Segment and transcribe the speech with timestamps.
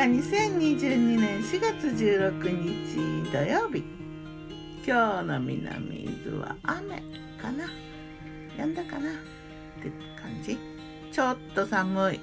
[0.00, 3.84] は2022年4月16日土曜日。
[4.82, 7.02] 今日の南伊豆は雨
[7.36, 7.66] かな？
[8.56, 9.10] やんだかな？
[9.10, 9.12] っ
[9.82, 10.58] て感じ。
[11.12, 12.16] ちょっと寒い。
[12.16, 12.20] う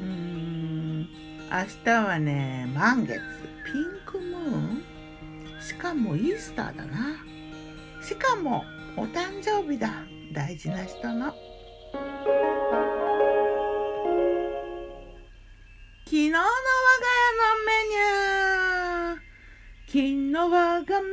[0.00, 1.06] ーん明
[1.84, 3.20] 日はね満月。
[3.70, 4.82] ピンクムーン？
[5.60, 7.22] しかもイースターだな。
[8.02, 8.64] しかも
[8.96, 9.92] お誕生日だ。
[10.32, 11.34] 大事な人の。
[19.92, 21.12] 昨日我がメニュー。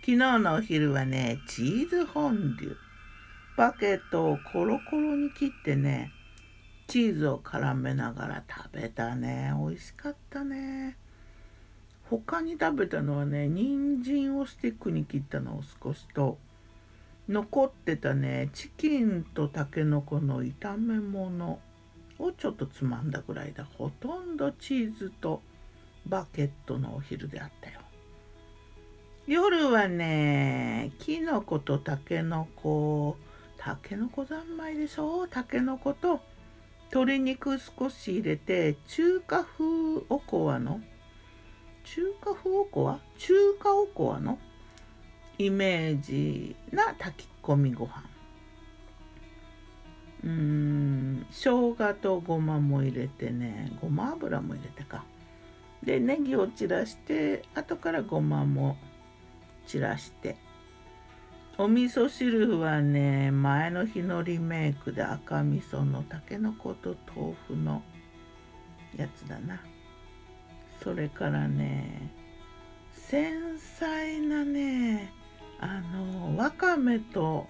[0.00, 2.76] 昨日のお昼はねチーズフォンデュ。
[3.56, 6.12] バケットをコロコロに切ってね
[6.86, 9.54] チーズを絡めながら食べたね。
[9.58, 10.98] 美味しかったね。
[12.10, 16.36] 他に食べたのはね人参をスティックに切ったのを少しと。
[17.26, 21.58] 残ってたねチキンとたけのこの炒め物
[22.18, 23.64] をちょっとつまんだぐらいだ。
[23.64, 25.40] ほとんどチーズと
[26.08, 27.80] バケットのお昼であったよ。
[29.26, 33.16] 夜はねきのことたけのこ
[33.58, 35.26] たけのこ三昧でしょ？
[35.28, 36.20] たけのこと
[36.90, 39.64] 鶏肉少し入れて中華風
[40.08, 40.80] おこわの
[41.84, 43.00] 中華風おこわ？
[43.18, 44.38] 中華おこわの
[45.36, 48.02] イメージな炊き込みご飯。
[50.24, 55.04] うーん生姜とごまも入れてねごま油も入れてか。
[55.82, 58.76] でネギを散らして後からごまも
[59.66, 60.36] 散らして。
[61.60, 67.82] お味噌汁はね前の日のリメイクで赤味噌のたけのこと豆腐の
[68.96, 69.60] やつだな。
[70.82, 72.12] それからね
[72.92, 75.12] 繊細なね
[75.58, 77.48] あのわかめと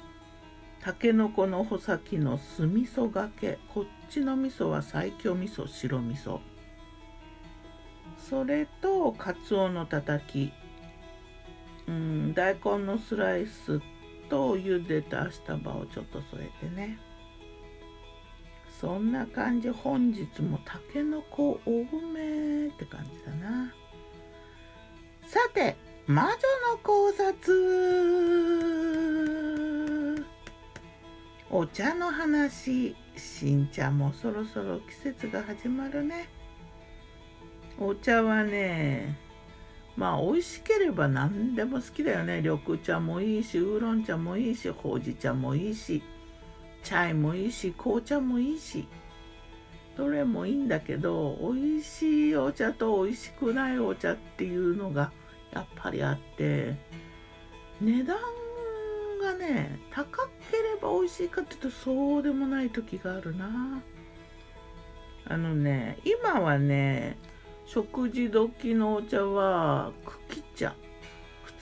[0.81, 3.59] たけのこの穂先の酢味噌がけ。
[3.75, 6.39] こっちの味噌は西京味噌白味噌。
[8.29, 10.53] それとかつおのたたき。
[11.87, 13.81] うん大根のスライス
[14.29, 16.99] と茹でたアシタバをちょっと添えてね。
[18.81, 19.71] そんな感じ。
[19.71, 21.71] 本日もたけのこ多
[22.13, 23.73] めって感じだな。
[25.27, 26.31] さて魔女
[26.71, 27.49] の考察。
[31.51, 32.95] お茶の話。
[33.17, 36.29] 新茶もそろそろ季節が始まるね。
[37.81, 39.17] お茶はね
[39.97, 42.41] まあ美味しければ何でも好きだよね。
[42.41, 46.03] 緑茶もいいしウーロン茶もいいしほうじ茶もいいし
[46.83, 48.87] チャイもいいし紅茶もいいし。
[49.97, 55.11] どれもいいんだけど美味しいお茶と美味しくないお茶っていうのが
[55.53, 56.77] やっぱりあって
[57.81, 58.17] 値段
[59.21, 63.83] がね高ければ美味しいかっていうとそうでもない時があるな。
[65.31, 67.19] あのね今はね
[67.69, 69.93] 食事時のお茶は
[70.31, 70.75] 茎茶。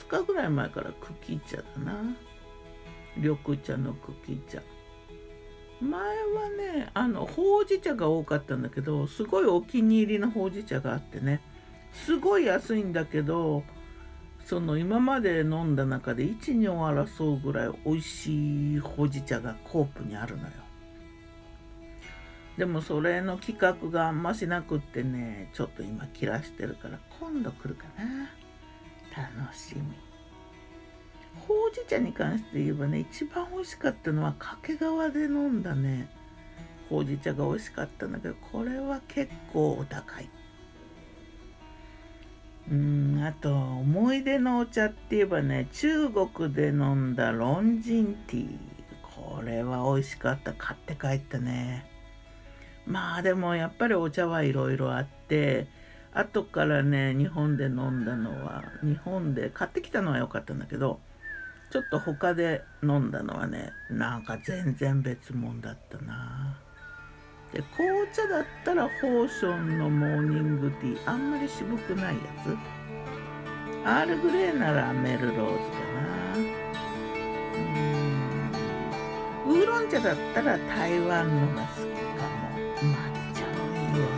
[0.09, 1.95] 2日ぐらい前から茎茶だな。
[3.17, 4.63] 緑茶の茎茶。
[5.81, 6.07] 前は
[6.51, 11.41] ねあのほうじ茶が多かったんだけどすごいお気に入りのほうじ茶があってね。
[11.93, 13.65] すごい安いんだけど
[14.45, 20.51] その今まで飲んだ中で12を争うぐらい美味しいほうじ茶がコープにあるのよ。
[22.57, 28.31] でもそれの企画があんましなくってねちょっと今切らしてるから今度来るかな。
[29.15, 29.83] 楽しみ。
[31.47, 36.09] ほうじ茶に関して言えばね一番美味しかったのは掛川で飲んだね。
[36.89, 40.31] ほうじ茶が美味しかったんだけどこれは結構お高い。
[42.71, 48.59] うんあと思い出のお茶って言えばね中国で飲んだロンジンティー。
[49.03, 50.53] これは美味しかった。
[50.53, 51.96] 買って帰ったね。
[52.87, 55.67] まあでもやっぱりお茶はいろいろあって
[56.13, 61.01] 後からね日本で飲んだのは日本で買ってきたのは良かったんだけど
[61.71, 66.59] ちょっと他で飲んだのはねなんか全然別物だったな。
[67.53, 72.57] で紅茶だったらホーションのモーニングティーあんまり渋くないやつ。
[73.85, 75.97] アールグレーならメルローズかな。
[79.67, 82.47] ウーロン茶だったら台湾のが好きかも
[82.79, 82.95] 抹
[83.35, 84.17] 茶もいいよね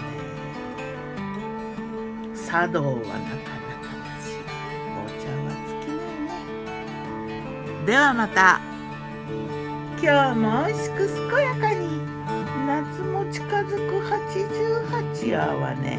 [2.46, 4.36] 茶道はなかなかだし
[4.92, 6.44] お茶は尽きない
[7.80, 8.60] ねではまた
[10.02, 10.96] 今日も美味しく
[11.30, 11.78] 健やかに
[12.66, 15.98] 夏も近づく88夜はね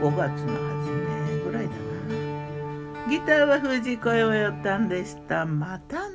[0.00, 1.04] 5月の初め
[1.42, 6.05] ぐらいだなギターは藤子よよたんでしたまた